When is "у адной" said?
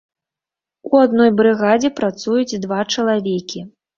0.89-1.29